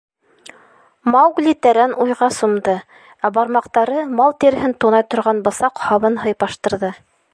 [1.15, 2.75] —Маугли тәрән уйға сумды,
[3.29, 6.91] ә бармаҡтары мал тиреһен тунай торған бысаҡ һабын һыйпаштырҙы.